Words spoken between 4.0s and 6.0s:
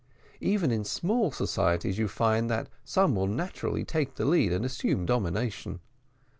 the lead and assume domination.